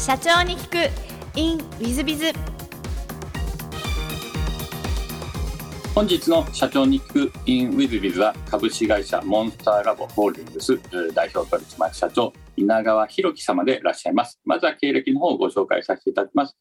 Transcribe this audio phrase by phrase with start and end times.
[0.00, 1.38] 社長に聞く。
[1.38, 2.32] In ウィズビズ
[5.94, 10.80] 本日の社長に聞く in ウィズビズは株式会社モンスターラボホールディングス
[11.12, 14.40] 代表取締役社長稲川博樹様でいらっしゃいます。
[14.46, 16.56] まずは経歴の方をご紹介させていただきます。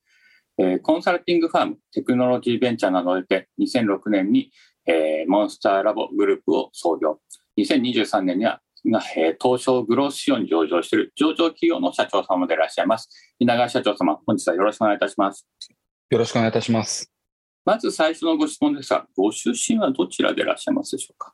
[0.58, 4.52] えーコンサルティングファームテクノロジーベンチャーなどで2006年に、
[4.86, 7.22] えーモンスターラボグループを創業。
[7.58, 13.10] 2023年には、がえー東証グロース市場に上場している上場企業の社長様でいらっしゃいます。
[13.40, 15.48] 稲川社長様本日はよろしくお願いいたします。
[16.10, 17.12] よろしくお願いいたします。
[17.66, 21.34] まず最初のご質問ですがご出身はどちらでいらっしゃいますでしょうか？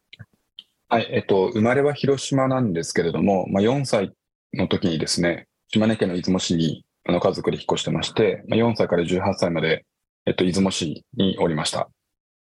[0.88, 4.12] はい、えっと、生まれは広島なんですけれども、まあ、4歳
[4.54, 9.86] の時にですね、島根県の出雲市にあの家族で引っ越してまして、まあ、4歳から18歳まで、
[10.26, 11.90] えっと、出雲市におりました。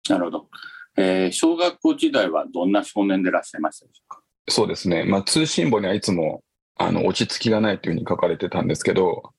[0.08, 0.48] なるほど、
[0.96, 4.21] えー小学校時代はどんな少年でいらっしゃいましたでしょうか？
[4.48, 6.42] そうですね、まあ、通信簿にはいつも
[6.76, 9.32] あの落ち着きがないというふうに書かれてたんですけど、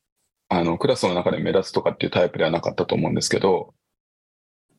[0.49, 3.73] あのクラスの中で目立つとかっていうタイプではなかったと思うんですけど、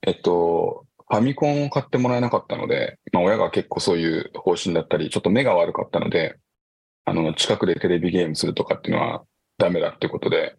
[0.06, 6.36] えっと、ファミコンを買ってもらえなかったので、まあ、親が結構そういう方針だったり、ちょっと目が悪かったので、
[7.04, 9.24] あの、近くでテレビゲームするとかっていうのは
[9.58, 10.56] ダメだっていうことで、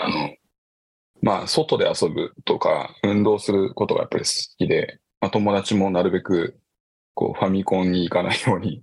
[0.00, 0.34] あの、
[1.22, 6.58] まあ、外で遊ぶとか、運動することがやっぱり好きで、まあ、友達もなるべく、
[7.14, 8.82] こう、ファミコンに行かないように、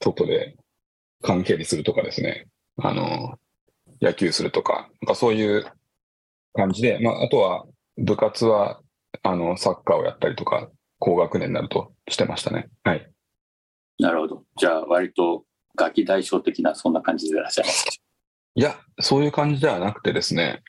[0.00, 0.56] 外で
[1.22, 3.38] 関係にするとかですね、あの、
[4.00, 5.66] 野球するとか、なんかそういう
[6.54, 7.66] 感じで、まあ、あとは
[7.98, 8.80] 部活は、
[9.22, 12.68] あの、サッカーをやったりとか、高学年になるとしてましたね。
[12.84, 13.10] はい。
[13.98, 14.44] なるほど。
[14.56, 15.44] じゃあ割と
[15.76, 18.00] ガキ大将的なそんな感じでいらっしゃいます。
[18.54, 20.62] いや、そういう感じではなくてですね、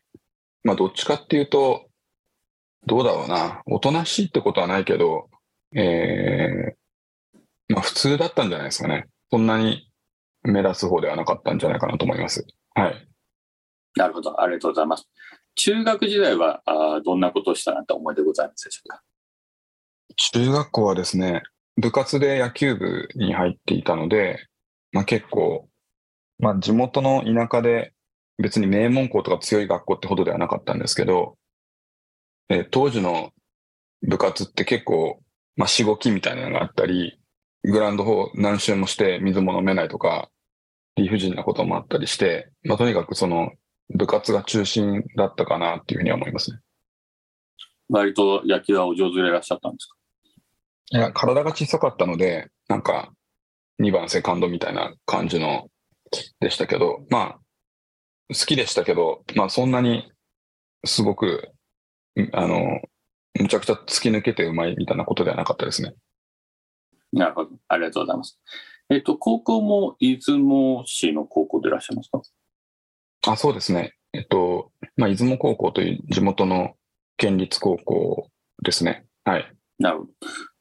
[0.63, 1.87] まあ、どっちかっていうと、
[2.85, 5.29] どうだろうな、おとなしいってことはないけど、
[5.75, 6.80] えー、
[7.71, 9.07] まあ、普通だったんじゃないですかね。
[9.29, 9.89] そんなに
[10.43, 12.45] 目立つ方ではなかったんじゃないかなと思います。
[12.73, 13.07] はい。
[13.95, 15.07] なるほど、ありがとうございます。
[15.55, 19.01] 中学時代はあーどんなことをしたなんて思いでございますでしょうか？
[20.15, 21.43] 中学校はですね、
[21.77, 24.45] 部活で野球部に入っていたので、
[24.91, 25.69] まあ、結構、
[26.39, 27.93] まあ、地元の田舎で
[28.41, 31.37] 別に名門校とか強い学校ってほどではなかったんですけど、
[32.49, 33.31] えー当時の
[34.01, 35.21] 部活って結構、
[35.55, 37.20] まあ、しごきみたいなのがあったり、
[37.63, 40.29] グラウンドを何周もして水も飲めないとか、
[40.95, 43.51] 理不尽なこともあったりして、まあ、とにかくその
[43.93, 46.59] 部活が中心だったかなっていうふうには思いますね。
[47.89, 50.97] 割と野球はお上手でいらっしゃったんですか？
[50.97, 53.11] いや、体が小さかったので、なんか、
[53.81, 55.67] 2番セカンドみたいな感じの
[56.39, 57.39] でしたけど、まあ、
[58.29, 60.11] 好きでしたけど、まあそんなに
[60.85, 61.51] すごく、
[62.17, 62.81] んあの、
[63.39, 65.93] むちゃくちゃ突き抜けてうまいみたいなことではなかったですね。
[67.13, 68.39] なるほど、ありがとうございます。
[68.89, 72.21] えっと、高校も出雲市の高校でいらっしゃいますか？
[73.31, 73.93] あ、そうですね。
[74.13, 76.73] えっと、まあ、出雲高校という地元の
[77.17, 78.27] 県立高校
[78.63, 79.05] ですね。
[79.23, 79.53] はい。
[79.79, 80.11] なるほど。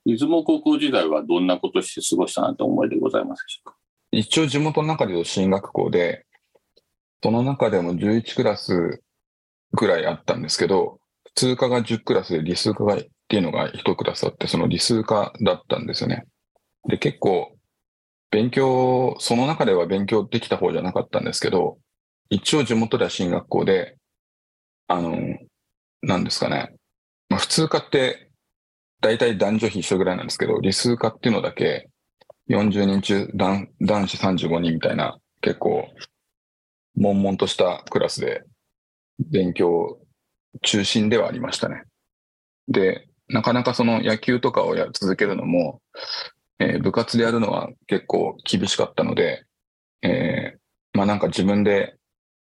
[0.07, 3.77] 出雲高校時代はどんなことをして過ごしたなんて思いでございますでしょうか？
[4.13, 6.27] 一応地元の中でいうと進学校で、
[7.23, 9.03] その中でも11クラス
[9.73, 16.27] ぐらいあったんですけど、普通科が10クラスで理数科がっていうのが1クラスあって、その理数科だったんですよね。
[16.89, 17.57] で、結構、
[18.31, 21.79] 勉強、その中では勉強できた方じゃなかったんですけど、
[22.29, 23.97] 一応地元では進学校で、
[24.87, 25.17] あの、
[26.03, 26.73] なんですかね。
[27.29, 28.31] まあ、普通科って、
[29.01, 31.89] 大体男女比一緒ぐらいなんですけど、理数科っていうのだけ、
[32.49, 35.89] 40人中男男子35人みたいな、結構、
[36.97, 38.43] 悶々としたクラスで、
[39.19, 39.99] 勉強
[40.63, 41.83] 中心ではありましたね。
[42.69, 45.81] で、なかなかその野球とかをや続けるのも、
[46.61, 49.45] えー部活でやるのは結構厳しかったので、
[50.03, 50.59] えー
[50.93, 51.97] まあなんか自分で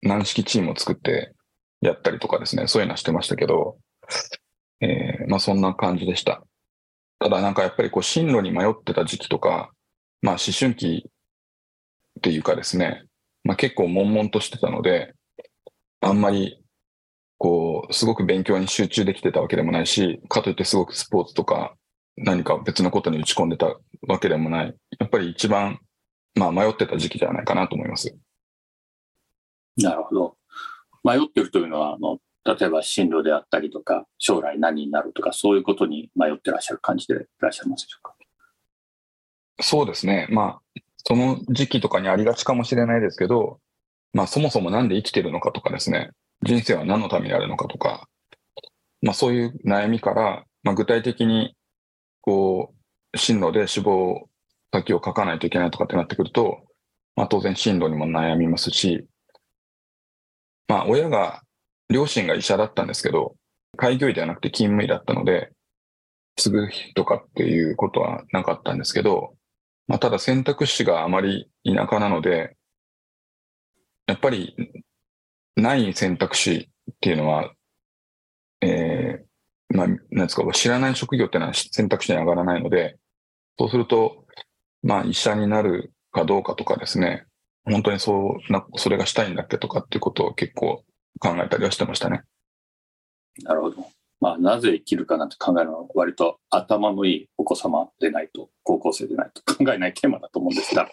[0.03, 1.35] 軟式チームを作って
[1.81, 3.79] やったりとかですね、そういうのはしてましたけど、
[4.81, 6.43] えーまあそんな感じでした。
[7.19, 9.71] ただなんかやっぱりこう進路に迷ってた時期とか、
[10.23, 11.07] まあ思春期
[12.19, 13.05] っていうかですね、
[13.45, 15.15] まあ結構悶々としてたので、
[16.01, 16.63] あんまり
[17.39, 21.75] こう、すごく勉強に集中できてたわけでもないし、かといってすごくスポーツとか
[22.17, 23.77] 何か別のことに打ち込んでた
[24.09, 24.75] わけでもない。
[24.99, 25.81] やっぱり一番、
[26.35, 28.17] まあ迷ってた時期ではないかなと思います。
[29.77, 30.37] なるほど。
[31.05, 38.15] 迷ってるというのは、あの、例えば進路であったりとか、将来何になるとか、そういうことに迷ってらっしゃる感じでいらっしゃいますでしょうか？
[39.61, 40.27] そうですね。
[40.31, 43.61] まあ、その時期とかにありがちかもしれないですけど、
[44.13, 46.11] まあそもそもなんで生きてるのかとかですね、
[46.43, 48.09] 人生は何のためにあるのかとか、
[49.03, 51.55] まあそういう悩みから、まあ具体的に、
[52.27, 52.75] こ
[53.15, 54.29] う、進路で志望
[54.73, 56.67] 先を書かないといけないとかってなってくると、
[57.15, 59.07] まあ当然進路にも悩みますし、
[60.69, 61.43] まあ親が、
[61.89, 63.37] 両親が医者だったんですけど、
[63.77, 65.53] 開業医ではなくて勤務医だったので、
[66.37, 69.37] 継ぐ日とかっていうことはなかったんですけど、
[69.87, 72.57] まあただ選択肢があまり田舎なので、
[74.07, 74.57] やっぱり
[75.55, 77.53] ない選択肢っていうのは、
[78.61, 79.26] えー、
[79.77, 82.97] まあ、なんですか、知らない職業っていうのは選択肢に上がらないので、
[83.59, 84.25] そうすると、
[84.83, 87.27] まあ医者になるかどうかとかですね、
[87.65, 90.85] 本当にそうな、それがしたいんだっけとかっていうことを結構
[91.21, 92.23] 考えたりはしてましたね。
[93.43, 93.77] なるほど。
[94.21, 100.91] まあ、なぜ生きるかなんて考えるのは割と頭のいいお子様でないと、高校生でないと 考えないテーマだと思うんですが、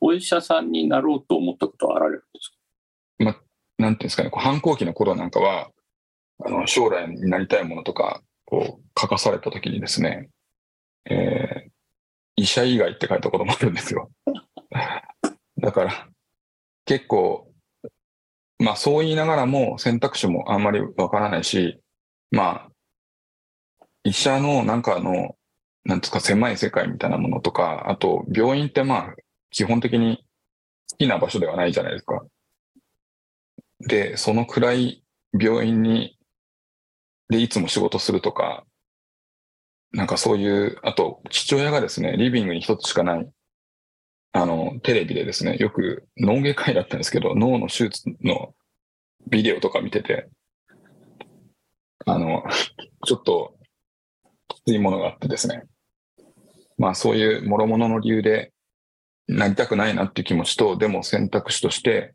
[0.00, 2.56] お医者さんになろうと思ったことはあられるんですか？
[3.24, 3.42] まあ、
[3.78, 5.70] なんていうんですかね、反抗期の頃なんかは、
[6.44, 10.28] あの、将来になりたいものとか、こう、書かされた時にですね、
[11.04, 11.70] えー、
[12.36, 14.10] 医者以外って書いたこともあるんですよ。
[15.60, 16.08] だから、
[16.84, 17.52] 結構、
[18.58, 21.80] まあそう言いながらも選択肢もあんまりわからないし、
[22.30, 22.70] まあ、
[24.04, 25.36] 医者のなんかの、
[25.84, 29.14] なんですか、狭い世界みたいなものとか、あと病院ってまあ、
[29.50, 30.24] 基本的に
[30.90, 32.24] 好きな場所ではないじゃないですか。
[33.80, 35.04] で、その暗い
[35.38, 36.17] 病院に、
[37.28, 38.64] で、いつも仕事するとか、
[39.92, 43.30] なんかそういう、あと、父親がですね、リビングに一つしかない
[44.32, 48.54] あの、テレビでですね、よく脳外科医だったんですけど、脳の手術の
[49.28, 50.28] ビデオとか見てて、
[52.06, 52.44] あの、
[53.06, 53.54] ちょっと
[54.48, 55.64] きついものがあってですね。
[56.76, 58.52] まあそういう諸々の理由で
[59.26, 62.14] なりたくないなっていう気持ちと、でも選択肢として、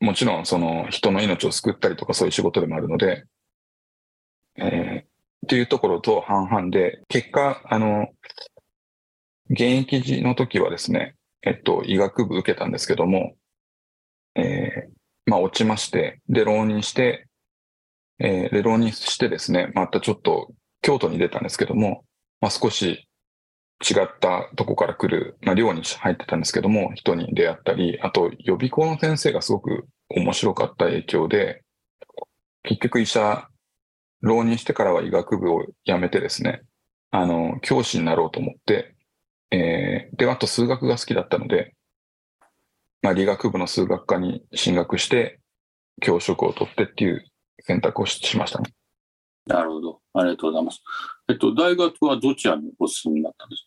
[0.00, 3.24] もちろんその人の命を救ったりとかそういう仕事でもあるので、
[4.56, 5.04] えー、っ
[5.48, 8.08] ていうところと半々で、結果、あの、
[9.50, 13.34] 現役時の時はですね、えっと、医学部受けたんですけども、
[14.34, 17.26] えー、まあ落ちまして、で、浪人して、
[18.18, 22.04] えー、で、浪人してですね、またちょっと京都に出たんですけども、
[22.40, 23.08] まあ少し
[23.82, 31.62] 違ったとこから来る、まあ寮に入ってたんですけども、人に出会ったり、あと予備校の先生がすごく面白かった影響で、
[32.62, 33.48] 結局医者、
[34.22, 36.62] 浪人してからは医学部を辞めてですね、
[37.10, 38.94] あの、教師になろうと思って、
[39.50, 41.74] えー、で、あと数学が好きだったので、
[43.02, 45.40] まあ、理学部の数学科に進学して、
[46.00, 47.24] 教職を取ってっていう
[47.60, 48.72] 選択をしましたね。
[49.46, 50.00] なるほど。
[50.14, 50.80] ありがとうございます。
[51.28, 53.66] えっと、大学はどちらにお進みになったんです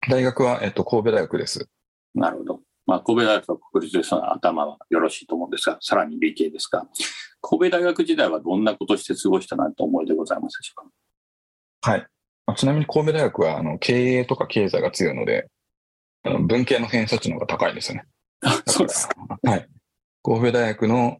[0.00, 0.10] か？
[0.10, 1.68] 大学は、えっと、神戸大学です。
[2.14, 2.60] なるほど。
[2.90, 6.88] まあ、神戸大学は国立ですので頭はよろしいと思うんですが、さらに理系ですが、
[7.40, 10.90] 神戸大学時代はどんなことして過ごしたなと思いでございますでしょう
[11.82, 11.92] か？
[11.92, 12.06] はい。
[12.56, 15.48] ちなみに神戸大学はあの経営とか経済が強いので、
[16.24, 18.04] あの文系の偏差値の方が高いですよね。
[18.44, 19.14] あ、そうですか。
[19.40, 19.68] はい。
[20.24, 21.18] 神戸大学の、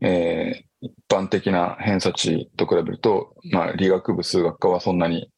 [0.00, 5.28] えー、一般的な偏差値と比べると、まあ、理学部数学科はそんなに、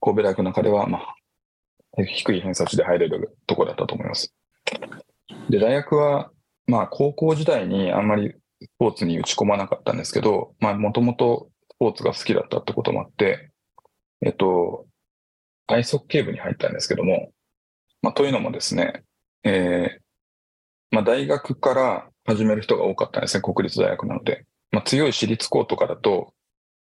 [0.00, 1.14] 神戸大学の中では、まあ、
[2.04, 4.34] 低い偏差値で入れるところだったと思います。
[5.48, 6.30] で、大学は、
[6.66, 13.50] まあ、高校時代にあんまりスポーツに打ち込まなかったんですけど、まあ、もともとスポーツが好きだったってこともあって、
[14.22, 14.86] えっと、
[15.66, 17.30] アイスホッケー部に入ったんですけども、
[18.02, 19.02] まあ、というのもですね、
[19.44, 24.44] えー、まあ、大学から始める人が多かったんですね、国立大学なので。
[24.72, 26.32] まあ、強い私立校とかだと、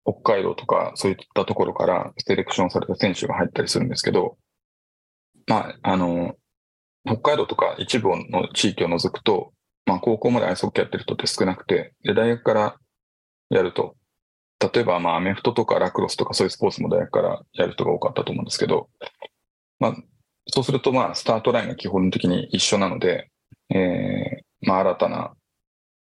[0.04, 4.36] 北海道とかそういったところからセレクションされた選手が入ったりするんですけど、
[5.46, 6.34] まあ、あの、
[7.04, 9.52] 北海道とか一部の地域を除くと、
[9.86, 12.76] まあ、高校までアイスホッケーやってる人って少なくて、で、大学から
[13.50, 13.96] やると、
[14.60, 18.88] 例えば、まあ、アメフトとかラクロスとかそういうスポーツも大学からやる人が多かったと思うんですけど、
[19.80, 19.96] まあ、
[20.46, 23.30] そうすると、まあ、スタートラインが基本的に一緒なので、
[23.70, 25.34] えー、まあ、新たな、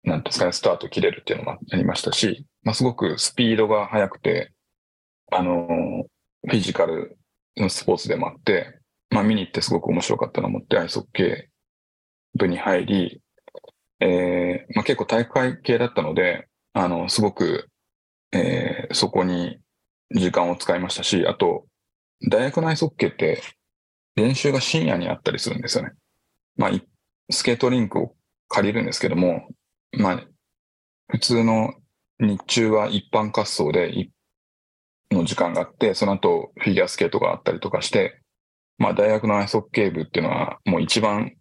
[0.04, 4.52] なんですかね、スタート切れるっていうのもありましたし、まあ、すごくスピードが速くて、
[5.32, 6.06] あの
[6.48, 7.18] フィジカル
[7.58, 13.22] のスポーツでもあって、まあ、見に行ってすごく面白かったのを思って、アイスホッケー部に入り、
[14.00, 17.70] えー、まあ、結構大会系だったので、あの、すごく
[18.36, 19.60] えー、そこに
[20.12, 21.66] 時間を使いましたし、あと、
[22.30, 23.42] 大学内速系って
[24.16, 25.92] 練習が深夜にあったりするんですよね。
[26.58, 26.72] まあ、
[27.30, 28.16] スケートリンクを
[28.50, 29.48] 借りるんですけども、
[29.94, 30.24] まあ、
[31.08, 31.74] 普通の
[32.20, 34.10] 日中は一般滑走で
[35.12, 38.22] の時間があって、その後フィギュアスケートがあったりとかして、
[38.78, 41.34] まあ大学のアイスホッケー部っていうのはもう一番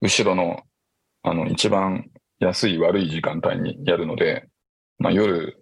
[0.00, 0.62] 後ろの、
[1.22, 4.48] あの一番安い悪い時間帯にやるので、
[4.98, 5.60] まあ夜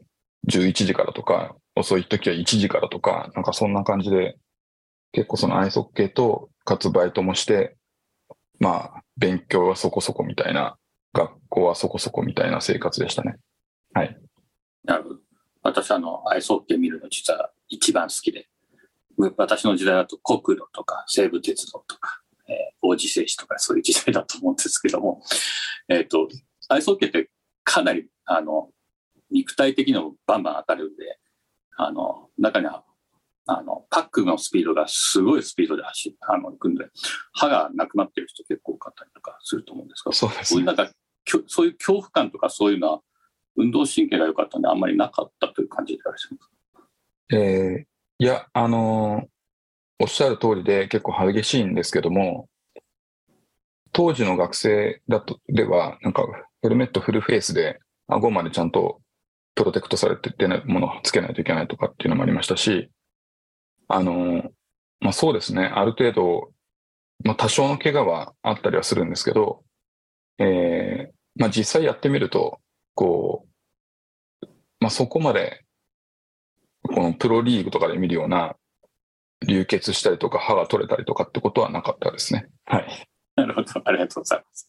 [0.48, 4.36] 11時からとか、遅い時は1時からとか、なんかそんな感じで、
[5.12, 7.76] 結構そのアイスホッケーと、かつバイトもして、
[8.58, 10.76] まあ、勉強はそこそこみたいな
[11.12, 13.36] 学校はそこそこみたいな生活でしたね。
[13.94, 14.16] はい。
[14.84, 15.16] なるほど。
[15.62, 18.48] 私、あの、アイスホッケー見るの実は一番好きで、
[19.36, 25.22] 私の時代だと国土とか西武鉄道とか、えー、王子製紙とかそういう時代だと思うんですけども、
[25.88, 26.28] えっ、ー、と、
[26.68, 27.30] アイスホッケーって
[27.64, 28.70] かなり、あの、
[29.30, 31.18] 肉体的にもバンバン当たるんで、
[31.76, 32.84] あの、中には、
[33.46, 36.86] あの、パックのスピードがすごいスピードで走あの、行くんで、
[37.32, 40.90] 歯がなくなってる人結構多かったりとかすると思うんですけど、そうです、ね、いうなんか、
[41.46, 43.00] そういう恐怖感とかそういうのは、
[43.56, 46.50] 運動神経が良かったんで、あんまりなかったという感じでいらっしゃいます
[47.30, 47.84] えー、
[48.20, 49.28] いや、あのー、
[50.00, 52.48] おっしゃる通りで結構激しいんですけども、
[53.92, 56.24] 当時の学生だと、では、なんか、
[56.62, 59.00] ヘルメットフルフェイスで、顎までちゃんと
[59.54, 62.90] プロテクトされて出なものをつけないといけないとかっていうのもありましたし、
[63.86, 64.50] あの、
[65.00, 66.52] まあそうですね、ある程度、
[67.24, 69.62] まあ多少の怪我はあったりはするんですけど、
[70.38, 72.60] えー、まあ実際やってみると、
[72.94, 73.46] こ
[74.42, 74.46] う、
[74.80, 75.64] まあそこまで、
[76.82, 78.56] このプロリーグとかで見るような
[79.46, 82.48] 流血したりとか歯が取れたりとかってことはなかったですね。
[82.64, 83.08] はい。
[83.36, 84.68] なるほど、ありがとうございます。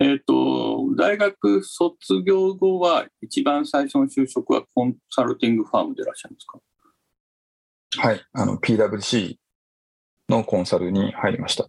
[0.00, 6.58] えっ、ー、と、大学卒業後は、一番最初の就職はコンサルティングファームでいらっしゃるんですか？
[7.98, 9.36] はい、あの、PWC
[10.28, 11.68] のコンサルに入りました。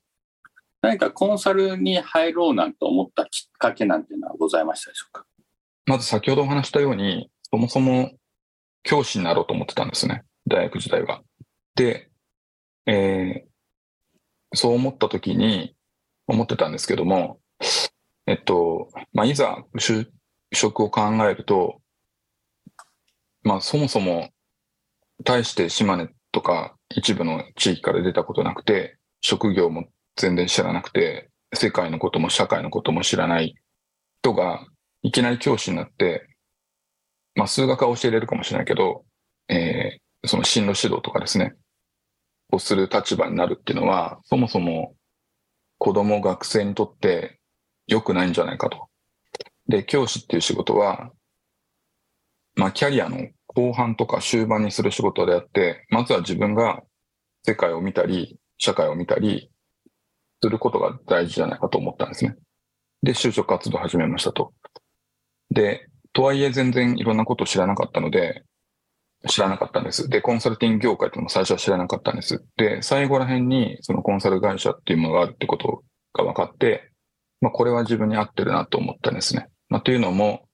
[0.81, 5.25] 何かコンサルに入ろうなんて思ったきっかけなんていうのはございましたでしょうか？
[5.85, 8.11] まず先ほどお話したように、そもそも
[8.83, 11.21] 教師になろうと思ってたんですね、大学時代は。
[11.75, 12.09] で、
[12.85, 15.75] えー、そう思った時に、
[16.27, 17.39] 思ってたんですけども、
[18.27, 20.07] えっと、まあ、いざ就
[20.53, 21.81] 職を考えると、
[23.43, 24.29] まあ、そもそも、
[25.25, 29.85] 対して島根とか一部の地域から出たことなくて、職業も
[30.15, 33.55] 全然知らなくて、世界のことも社会のことも知らない
[34.21, 34.65] 人が、
[35.01, 36.27] いきなり教師になって、
[37.35, 39.05] まあ、数学は教えれるかもしれないけど、
[39.49, 41.55] えー、その進路指導とかですね、
[42.51, 44.95] をする立場になるっていうのは、そもそも
[45.77, 47.39] 子供、学生にとって
[47.87, 48.87] 良くないんじゃないかと。
[49.67, 51.11] で、教師っていう仕事は、
[52.55, 56.83] まあ、キャリアの後半とか終盤にする仕事であって、まずは自分が
[57.43, 59.51] 世界を見たり、社会を見たり
[60.41, 62.35] することが大事じゃないかと思ったんですね。
[63.01, 64.53] で、就職活動始めましたと。
[65.49, 68.43] で、とはいえ全然いろんなことを知らなかったので、
[69.27, 70.09] 知らなかったんです。
[70.09, 72.43] で、コンサルティング業界っていうのも最初は知らなかったんです。
[72.57, 76.91] で、最後ら辺にそのコンサル会社っていうものがあるってことが分かって、
[77.41, 79.49] まあ、これは自分に合ってるなと思ったんですね。
[79.69, 80.47] まあ、というのも、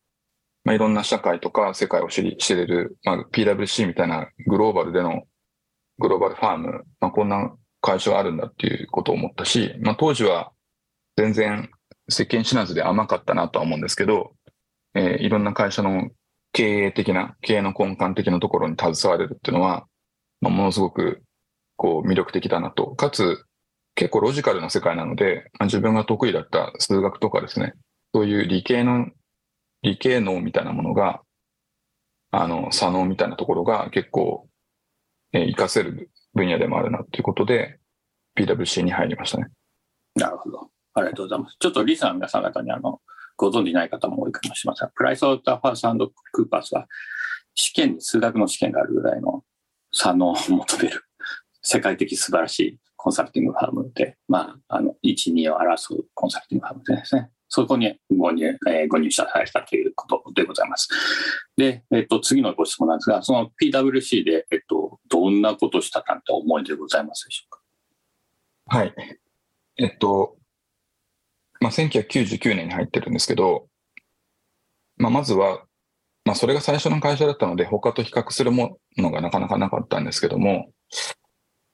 [0.64, 5.24] まあ、いろんな社会とか世界を知り、知れる、まあ、PWC みたいなグローバルでの
[5.98, 7.52] グローバルファーム、まあ、こんな
[7.82, 10.52] 会社があるんだっていうことを思ったし、まあ、当時は
[11.18, 11.70] 全然
[12.10, 14.34] 世間知らずで甘かったなとは思うんですけど、
[14.96, 16.10] えー、いろんな会社の
[16.52, 19.88] 経営的な、経営の根幹的なところに携われるっていうのは、
[20.42, 21.24] まあ、ものすごく、
[21.76, 22.96] こう、魅力的だなと。
[22.96, 23.46] かつ、
[23.96, 27.74] 結構ロジカルな世界なので、まあ、自分が得意だった数学とかですね、
[28.14, 29.08] そういう理系の、
[29.82, 31.22] 理系能みたいなものが、
[32.32, 34.48] あの、左脳みたいなところが結構、
[35.34, 37.80] えー、活かせる分野でもあるなということで、
[38.36, 39.48] PWC に入りましたね。
[40.16, 40.70] なるほど。
[40.94, 41.56] ありがとうございます。
[41.60, 43.02] ちょっとリさん皆さん方にあの、
[43.40, 44.92] ご存じない方も多いかもしれません。
[44.94, 45.82] プライス・オーター・ファース
[46.34, 46.88] クーパースは、
[47.56, 49.46] 試験に数学の試験があるぐらいの
[49.94, 51.06] 差能を求める
[51.62, 57.30] 世界的素晴らしいコンサルティングファームで、まあ、あの、1、2を争うコンサルティングファームですね。
[57.48, 60.90] そこにご入,、えー、ご入社されたということでございます。
[61.56, 67.50] で、えっと、次のご質問なんですが、その PWC で、えっと、どんなことしたなんて思いでございますでしょう
[68.70, 68.78] か？
[68.78, 68.94] はい。
[69.78, 70.39] えっと、
[71.60, 73.68] まあ、1999年に入ってるんですけど、
[74.98, 75.64] まあ、まずは、
[76.26, 80.72] まあ、それが最初の会社だったので、他と比較するものがなかなかなかったんですけども、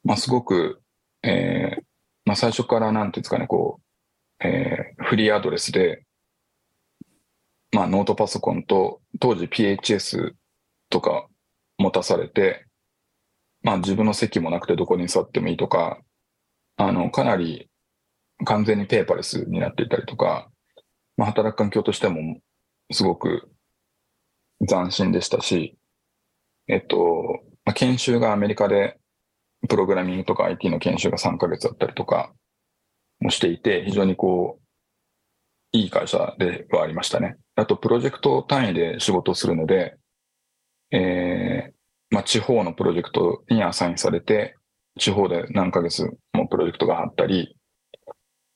[0.04, 0.82] まあ、すごく、
[1.24, 1.84] えー、
[2.26, 3.80] まあ、最初からなんていうんですかね、こ
[4.42, 6.04] う、えー、フリーアドレスで、
[7.72, 10.34] まあ、ノートパソコンと、当時 PHS
[10.90, 11.28] とか
[11.78, 12.66] 持たされて、
[13.62, 16.00] まあ、自分の席もなくてどこに座ってもいいとか、
[16.78, 17.70] あの、かなり
[18.44, 20.50] 完全にペーパーレスになっていたりとか、
[21.18, 22.40] まあ、働く環境としても
[22.92, 23.50] すごく
[24.68, 25.78] 斬新でしたし、
[26.68, 28.98] えっと、まあ、研修がアメリカで
[29.68, 32.34] プログラミングとか IT の研修が3ヶ月だったりとか
[33.20, 37.38] もしていて、非常にこう、いい会社ではありましたね。
[37.56, 39.98] あと、プロジェクト単位で仕事をするので、
[40.92, 41.74] えー、
[42.12, 44.56] まあ、地方のプロジェクトにアサインされて、
[44.98, 47.58] 地方で何ヶ月もプロジェクトがあったり、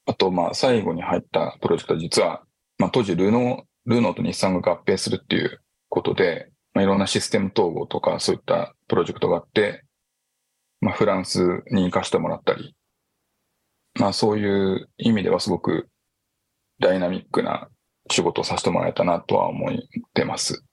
[0.10, 2.44] あと、まあ、最後に入ったプロジェクトは実は
[2.80, 9.84] まあ、当時ルノー、ルノーと日産が合併するっていうことで、まあ、いろんなシステム統合とかそういったプロジェクトがあって、
[10.80, 12.76] まあ、フランスに行かせてもらったり、
[14.00, 15.90] まあ、そういう意味ではすごく
[16.80, 17.68] ダイナミックな
[18.10, 19.72] 仕事をさせてもらえたなとは思っ
[20.14, 20.64] てます。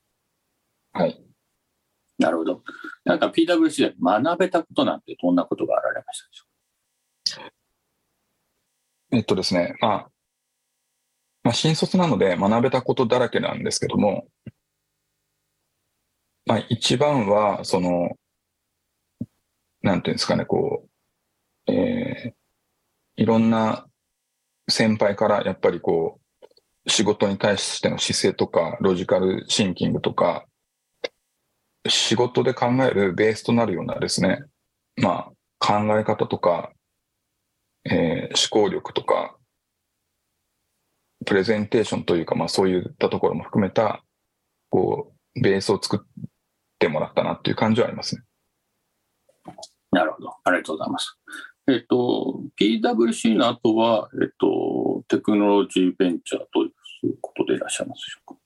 [0.92, 1.20] はい。
[2.18, 2.62] なるほど。
[3.04, 7.50] なんか PWC で学べたことなんてどんなことがあられましたでしょう？
[7.50, 7.55] か
[9.12, 10.10] えっとですね、まあ、
[11.44, 14.26] まあ、新卒なので学べたことだらけなんですけども、
[16.46, 18.16] まあ、一番は、その、
[19.82, 20.86] なんていうんですかね、こ
[21.68, 22.34] う、えー
[23.18, 23.86] いろんな
[24.68, 26.20] 先輩からやっぱりこ
[26.86, 30.46] う、仕事に対しての姿勢とか、ロジカルシンキングとか、
[31.88, 34.42] 仕事で考えるベースとなるようなですね、
[34.96, 36.72] まあ、考え方とか、
[37.90, 39.36] えー思考力とか、
[41.24, 44.04] プレゼンテーションというか、まあそういったところも含めた、
[44.70, 46.26] こう、ベースを作っ
[46.78, 48.22] てもらったなっていう感じはありますね。
[49.46, 49.50] う
[49.96, 50.34] なるほど。
[50.44, 51.18] ありがとうございます。
[51.68, 56.66] えっと、PWC の後は、えっと、テクノロジーベンチャーとい
[57.10, 58.40] うことでいらっしゃいますでしょうか？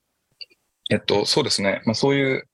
[0.91, 1.83] えっと、そうですね。
[1.85, 2.49] まあそういう、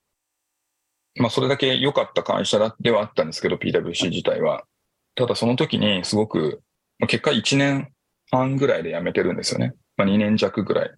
[1.16, 4.64] まあそれだけ良かった会社ではあったんですけど、PWC 自体は。
[5.14, 6.62] ただその時にすごく、
[6.98, 7.92] まあ、結果1年
[8.30, 9.74] 半ぐらいで辞めてるんですよね。
[9.96, 10.90] まあ2年弱ぐらい。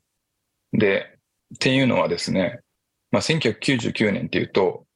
[0.73, 1.19] で、
[1.55, 2.61] っていうのはですね、
[3.11, 4.87] まあ1999年っていうと、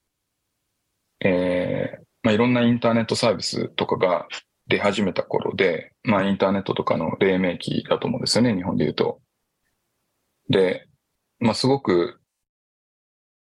[1.21, 4.29] えーまあいろんなインターネットサービスとかが
[4.69, 9.21] 出始めた頃で、まあインターネットとかの黎明期だと思うんですよね、日本で言うと。
[10.49, 10.87] で、
[11.41, 12.21] まあすごく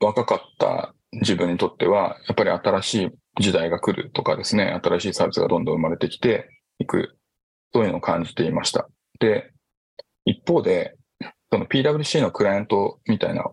[0.01, 6.49] 若かった自分にとっては、やっぱり新しい時代が来るとかですね、新しいサービスがどんどん生まれてきて
[6.79, 7.19] いく、
[7.73, 8.89] そういうのを感じていました。
[9.19, 9.53] で、
[10.25, 10.97] 一方で、
[11.53, 13.45] その PWC のクライアントみたいな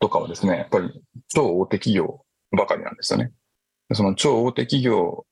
[0.00, 0.90] とかはですね、やっぱり
[1.28, 2.20] 超大手企業
[2.56, 3.32] ばかりなんですよね。
[3.92, 5.26] その超大手企業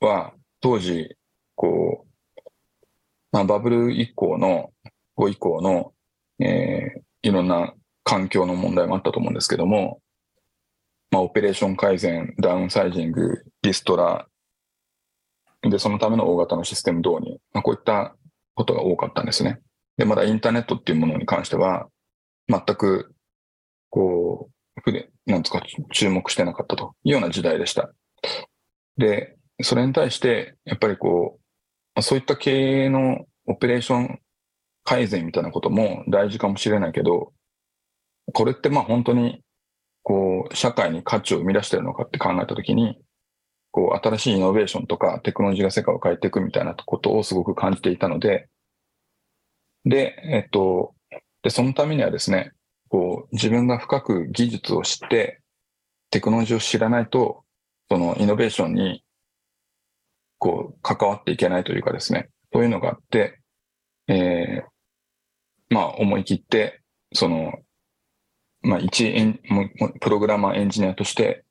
[0.00, 1.16] は当時、
[1.54, 2.40] こう、
[3.32, 4.70] まあ、バブル以降の、
[5.16, 5.92] 後以降の、
[6.38, 7.72] えーいろんな
[8.04, 10.00] 環境の問題もあったと思うんですけども、
[11.10, 14.26] まあ、オペレーション改善、ダウンサイジング、リストラ、
[15.62, 18.16] で、そのための大型のシステム導入、まあ、こういった
[18.54, 19.60] ことが多かったんですね。
[19.96, 21.88] で、まだインターネットっていうものに関しては、
[22.48, 23.14] 全く、
[23.90, 27.92] こう、ふで、なんですか、注目してなかったというような時代でした。
[28.96, 31.38] で、それに対して、やっぱりこ
[31.96, 34.20] う、そういった経営のオペレーション
[34.84, 37.32] 改善みたいなことも大事かもしれないけど、
[38.32, 39.42] これってまあ本当に、
[40.02, 42.98] こう、社会に価値を生み出してるのかって考えたときに、
[43.72, 48.48] こう、新しいイノベーションとかテクノロジーが世界を変えていくみたいなことをすごく感じていたので、
[49.84, 50.94] で、えっと、
[51.42, 52.52] で、そのためにはですね、
[52.88, 55.40] こう、自分が深く技術を知って、
[56.10, 57.42] テクノロジーを知らないと、
[57.90, 59.02] そのイノベーションに、
[60.38, 63.40] こう、関わっていけないというかですね、そういうのがあって、
[64.08, 64.72] えー
[65.74, 66.82] まあ、思い切って、
[67.14, 67.54] その、
[68.60, 69.40] まあ、一エン、
[70.00, 71.44] プログラマーエンジニアとして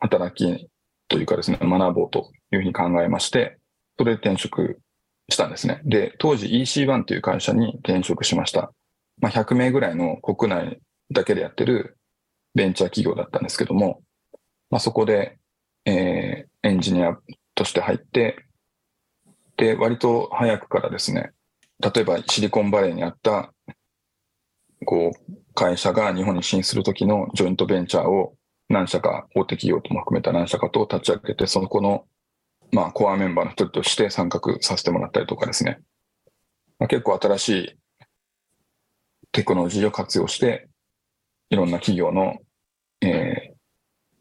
[0.00, 0.68] 働き
[1.08, 3.58] というかですね、学ぼうというふうに考えまして、
[3.98, 4.80] それで転職
[5.28, 5.80] したんですね。
[5.84, 8.72] で、当時 EC1 という会社に転職しました。
[9.20, 11.96] まあ、100名ぐらいの国内だけでやってる
[12.54, 14.02] ベンチャー企業だったんですけども、
[14.70, 15.38] まあ、そこで、
[15.84, 17.16] えーエンジニア
[17.54, 18.44] として入って、
[19.56, 21.30] で、割と早くからですね、
[21.80, 23.52] 例えばシリコンバレーにあった、
[24.84, 28.34] こう、会社が日本に進出するときのジョイントベンチャーを
[28.68, 32.04] 何社か、大手企業とも含めた何社かと立ち上げて、その子の、
[32.72, 35.80] まあ、コアメンバーの一人として参画させてもらったりとかですね。
[36.78, 37.78] まあ、結構新しい
[39.32, 40.68] テクノロジーを活用して、
[41.50, 42.36] いろんな企業の、
[43.00, 43.58] えー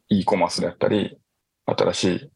[0.10, 1.18] e コマースであったり、
[1.66, 2.32] 新しい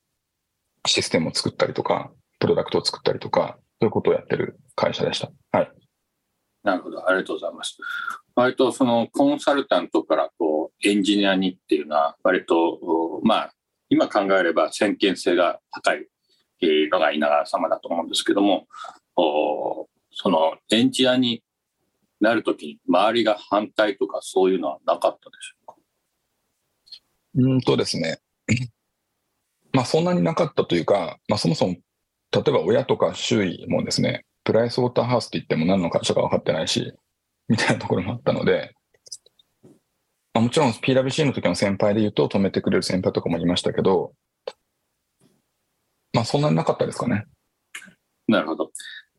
[0.88, 5.32] システムを作ったりとか、プロダクトを作ったりとか、そういうことをやってる会社でした。
[5.58, 5.72] はい。
[6.64, 7.08] なるほど。
[7.08, 7.78] ありがとうございます。
[8.36, 13.54] 割とそのコンサルタントからこうエンジニアにっていうのは割と、まあ、
[13.90, 16.08] 今考えれば先見性が高い
[16.92, 18.68] のが稲川様だと思うんですけども、
[19.16, 21.44] そのエンジニアに
[22.20, 25.76] なるときに周りが反対とかそういうのはなかったでしょうか？
[27.36, 28.20] うんとですね。
[29.74, 31.76] まあそんなになかったというか、まあそもそも、
[32.32, 36.94] 例えば親とか周囲もですね、プライスウォーターハウスって言っても何の会社か分かってないし、
[37.48, 38.74] みたいなところもあったので、
[40.34, 44.14] まあ、もちろん PWC の時の先輩で言うと止めてくれる先輩とかもいましたけど、
[46.14, 47.26] まあそんなになかったですかね。
[48.28, 48.72] なるほど。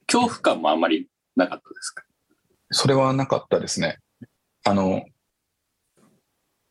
[0.06, 2.04] 恐怖感もあんまりなかったですか？
[2.70, 3.98] それはなかったですね。
[4.64, 5.04] あの、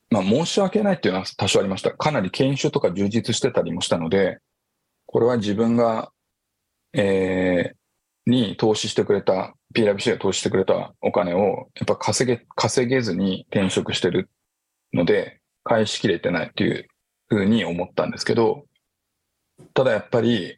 [0.10, 1.92] まあ、申し訳ないっていうのは多少ありました。
[1.92, 4.40] かなり研修とか充実してたりもしたので、
[5.06, 6.12] これは自分が、
[6.94, 7.76] えー、
[8.26, 14.30] に投資してくれた、PWC が投資してくれたお金を、やっぱ稼げ、稼げずに転職してる
[14.94, 16.88] ので、返しきれてないっていう
[17.30, 18.66] ふうに思ったんですけど、
[19.74, 20.58] ただやっぱり、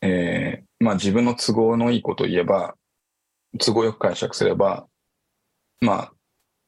[0.00, 2.74] えー、まあ自分の都合のいいことを言えば、
[3.58, 4.86] 都合よく解釈すれば、
[5.80, 6.12] まあ、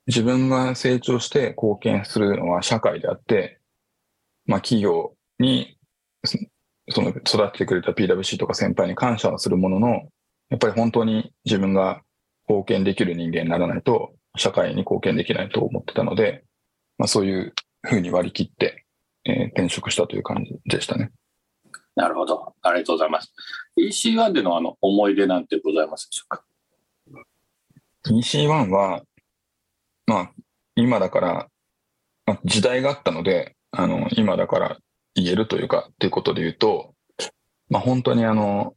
[0.06, 3.58] 自分が成長して貢献するのは社会であって、
[4.46, 5.76] まあ企業に、
[6.90, 10.08] その育ててくれた PWC とか先輩に感謝はするものの、
[10.50, 12.02] やっぱり本当に自分が
[12.48, 16.44] 貢献できる人間にならないと、社会に貢献できないと思ってたので、
[16.98, 18.84] まあそういうふうに割り切って、
[19.24, 21.10] えー、転職したという感じでしたね。
[21.96, 22.54] なるほど。
[22.62, 23.32] ありがとうございます。
[23.78, 26.44] EC1 でのあの思い出なんてございますでしょうか
[28.06, 29.02] ？EC1 は、
[30.06, 30.32] まあ、
[30.76, 31.48] 今だから、
[32.26, 34.78] まあ、時代があったので、あの、今だから
[35.16, 36.94] 言えるというか、っていうことで言うと、
[37.68, 38.74] まあ、本当にあの、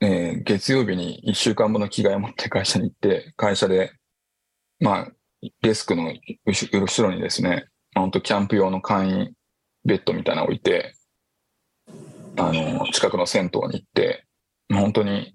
[0.00, 3.92] えー、月曜日に1週間分の着替えを持って会社に行って、会社で、
[4.80, 5.12] まあ、
[5.62, 6.12] デスクの
[6.44, 9.32] 後ろにですね、本当キャンプ用の簡易
[9.84, 10.94] ベッドみたいなのを置いて、
[12.36, 14.26] あの、近くの銭湯に行って、
[14.68, 15.34] まあ本当に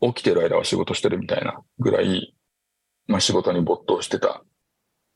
[0.00, 2.34] 起きてる間は仕事してるみたいなぐらい、
[3.06, 4.42] まあ仕事に没頭してた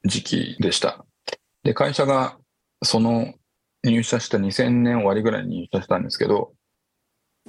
[0.04, 1.04] 時期でした。
[1.64, 2.38] で、会社が
[2.84, 3.34] その
[3.82, 6.52] 入社した2000年終わりぐらいに入社したんですけど、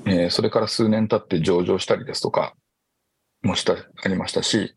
[0.05, 2.55] えー、それから数年経って上場したりですとか
[3.41, 4.75] もした、ありましたし、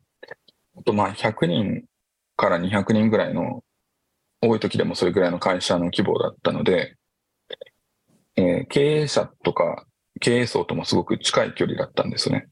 [0.77, 1.85] あとまあ100人
[2.37, 3.65] から200人ぐらいの
[4.41, 6.97] 多い時でもそれぐらいの会社の規模だったので、
[8.37, 9.85] えー、経営者とか
[10.21, 12.49] 経営層ともすごく近い距離だったんですね。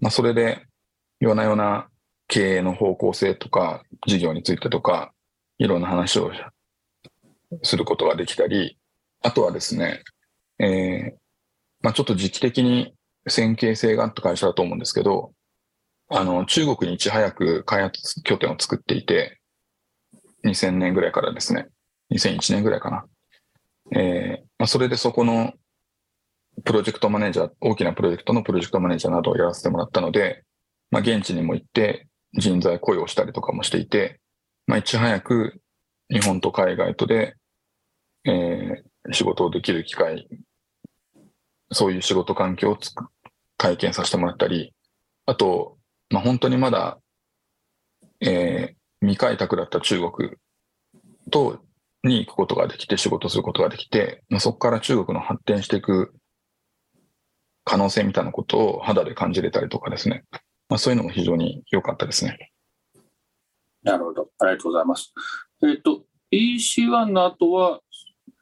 [0.00, 0.66] まあ、それで、
[1.20, 1.88] 夜な夜な
[2.28, 5.12] 経営の方向性とか、事業についてとか、
[5.58, 6.32] いろんな話を
[7.62, 8.78] することができたり、
[9.22, 10.02] あとはですね、
[10.58, 11.12] えー、
[11.82, 12.94] まあ、ちょっと時期的に
[13.28, 15.32] 線形性があった会社だと思うんですけど、
[16.08, 19.40] あの、中国にいち早く開発拠点を作っていて、
[20.44, 21.68] 2000年ぐらいからですね、
[22.12, 23.06] 2001年ぐらいかな。
[23.94, 25.52] えー、まあ、それでそこの
[26.64, 30.44] プロジェクトマネージャー、大きなプロジェクトのプロジェクトマネージャーなどをやらせてもらったので、
[30.90, 34.20] まあ、現地にも行って人材雇用したりとかもしていて、
[34.66, 35.60] まあ、いち早く
[36.10, 37.34] 日本と海外とで、
[38.24, 40.28] えー、仕事をできる機会、
[41.70, 43.06] そういう仕事環境をつく
[43.56, 44.74] 体験させてもらったり、
[45.26, 45.78] あと、
[46.10, 46.98] まあ、本当にまだ、
[48.20, 50.30] えー、未開拓だった中国
[51.30, 51.60] と
[52.04, 56.14] に行くことができて仕事することができて、まあ、そこから中国の発展していく
[57.64, 60.24] 可能性みたいなことを肌で感じれたりとかですね。
[60.68, 62.50] まあ、そういうのも非常に良かったですね。
[63.82, 64.28] なるほど。
[64.38, 65.12] ありがとうございます。
[65.62, 67.80] えっ、ー、と、EC1 の後は、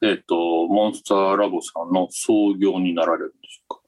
[0.02, 0.34] えっ、ー、と、
[0.66, 3.80] モンスターラボさんの創業になられるんでしょうか？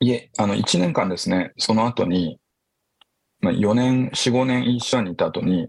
[0.00, 2.38] いえ、あの、1年間ですね、その後に、
[3.40, 5.68] まあ、4年、4、5年 EC1 にいた後に、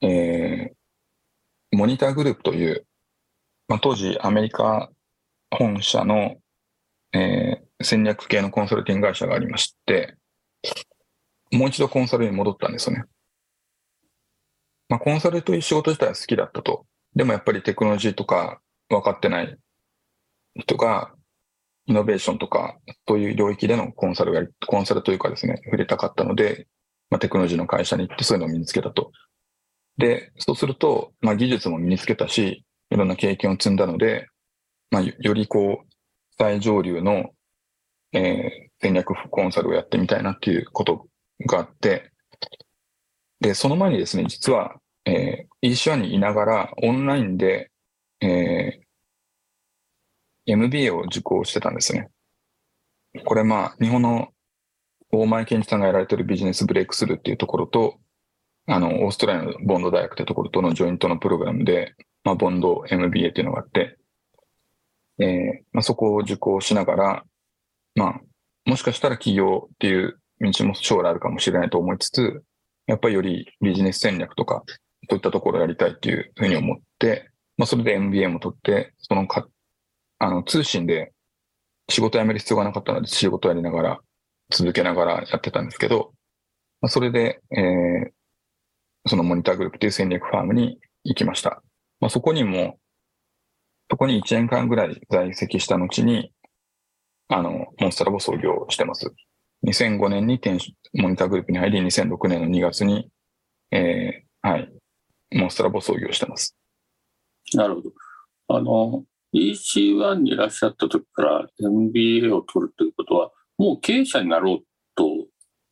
[0.00, 2.86] えー、モニターグループという、
[3.66, 4.90] まあ、当時アメリカ
[5.50, 6.36] 本社の、
[7.12, 10.16] えー、戦略系のコンサルティング会社がありまして、
[11.50, 13.04] もう一度コンサルに戻ったんですよね。
[14.88, 16.86] まあ、コンサルという仕事自体は好きだったと。
[17.14, 19.56] でもやっぱりテクノロジーとか分かってない
[20.56, 21.12] 人が、
[21.86, 26.66] イノベーションとか、そういう領域でのコンサルが、コンサルというかですね、触れたかったので、
[27.10, 29.12] まあ、テクノロジーの会社に行ってそういうのを身につけたと。
[29.96, 34.28] で、そうすると、まあ、技術も身につけたし、いろんな経験を積んだので、
[34.90, 35.86] まあ、よりこう、
[36.38, 37.30] 最上流の
[38.12, 41.06] えー、戦略コンサルをやってみたいなっていうこと
[41.46, 42.10] があって、
[43.40, 47.70] で、その前にですね、実は、えー、e c にいながらオンラインで、
[48.20, 52.08] えー、MBA を受講してたんですね。
[53.24, 54.28] これまあ、日本の
[55.10, 57.98] 大前健二さんがやられてるビジネスブレイクスルーっていうところと、
[58.66, 63.96] あの、オーストラリアのボンド大学ってところとのジョイントのプログラムで、まあ、ボンド MBA っていうのがあって、
[65.18, 67.24] えー、まあ、そこを受講しながら、
[67.94, 68.20] まあ、
[68.66, 72.42] もしかしたら企業っていう道も将来あるかもしれないと思いつつ、
[72.86, 74.62] やっぱりよりビジネス戦略とか、
[75.08, 79.46] そういったところをやりたいっていうふうに思って、まあ、それで MBA も取って、そのか、
[80.18, 81.12] あの、通信で
[81.90, 84.00] 仕事辞める必要がなかったので、仕事やりながら、
[84.50, 86.12] 続けながらやってたんですけど、
[86.80, 88.10] まあ、それで、えー、
[89.06, 91.62] そのモニターグループっていう戦略ファームに行きました。
[92.00, 92.78] まあ、そこにも、
[93.90, 96.32] そこに1年間ぐらい在籍した後に、
[97.28, 99.12] あの、モンスタラボ創業してます。
[99.66, 100.58] 2005年に天
[100.94, 103.08] モニターグループに入り、2006年の2月に、
[103.70, 104.72] えー、はい、
[105.32, 106.57] モンストラボ創業してます。
[107.54, 107.92] なるほど。
[108.48, 114.58] あの、EC1 にいらっしゃった時から MBA を取るということは、もう経営者になろう
[114.94, 115.04] と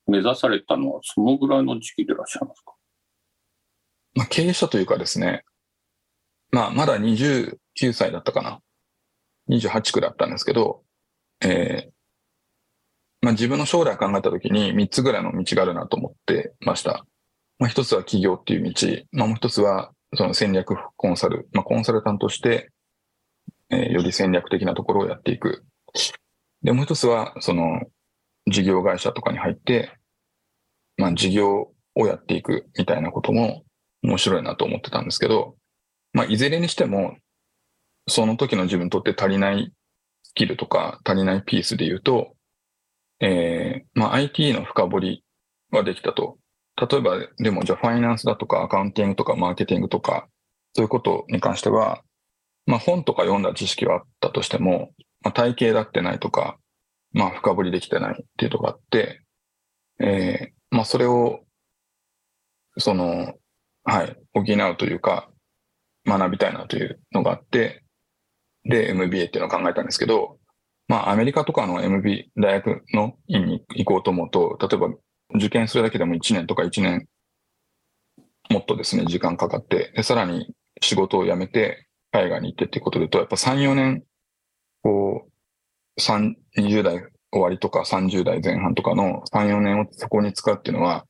[0.07, 2.75] 目指されたのは、そのぐらいの時期でいらっしゃいますか、
[4.15, 5.45] まあ、経営者というかですね、
[6.51, 7.57] まあ、まだ29
[7.93, 8.61] 歳だったかな。
[9.49, 10.83] 28区だったんですけど、
[11.41, 11.91] えー、
[13.23, 17.07] まあ、自分の将来考えたときに3つぐらいの道があるなと思ってました。
[17.59, 22.71] まあ、一つは企業っていう道、まあ、もう一つはその戦略コンサル、まあ、コンサルタントして、
[23.71, 25.65] えー、より戦略的なところをやっていく。
[26.63, 27.81] で、もう一つは、その、
[28.49, 29.93] 事業会社とかに入って、
[30.97, 33.65] まあ、事業をやっていくみたいなことも
[34.03, 35.57] 面白いなと思ってたんですけど、
[36.13, 37.17] まあ、いずれにしても、
[38.09, 39.73] その時の自分にとって足りない
[40.23, 42.35] スキルとか足りないピースで言うと、
[43.21, 45.25] えー、まあ、IT の深掘り
[45.71, 46.39] はできたと。
[46.77, 50.29] 例えば、でもじゃあファイナンスだとかアカウンティングとかマーケティングとか、
[50.75, 52.03] そういうことに関しては、
[52.67, 54.91] まあ本とか読んだ知識はあったとしても、
[55.23, 56.59] まあ、体系だってないとか、
[57.13, 59.23] まあ深掘りできてないっていうとこがあって、
[60.01, 61.41] えー、まあそれを、
[62.79, 63.33] その、
[63.85, 65.31] はい、補うというか、
[66.07, 67.83] 学びたいなというのがあって、
[68.65, 70.39] で、MBA っていうのを考えたんですけど、
[70.89, 74.95] まあ、アメリカとかの MB、大学の院に行こうと思うと、例えば
[75.35, 77.09] 受験するだけでも1年とか1年、
[78.51, 84.05] もっとですね、時間かかって、で、さらに仕事を辞めて、海外に行ってっていうことでと、やっぱ3、4年、
[84.83, 85.27] こ
[85.97, 91.07] う、3、20代終わりとか30代前半とかの3、4年をそこに使うっていうのは、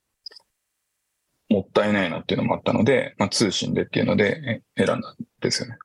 [1.49, 5.03] もったいないなっていうのもあったので、まあ、通信でっていうので選んだん
[5.41, 5.77] ですよね。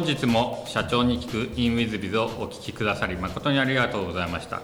[0.00, 4.62] 本日も社長に聞く in WithBiz をお聞きくださり誠にありがとうございました、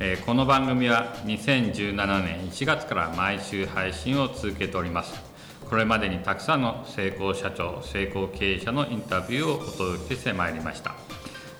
[0.00, 5.12] えー、この番組は2017年1月から毎週配信を続けております。
[5.68, 10.94] これまでにたくさんの成功社長成功経営者のインタビューをお届けしてまいりました。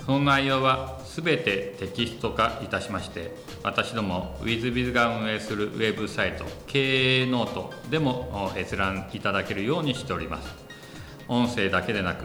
[0.07, 10.49] その内容はすべてテキスト化いたしまして私ども WithBiz が運営するウェブサイト経営ノートでも閲覧いただけるようにしております。
[11.29, 12.25] 音声だけでなく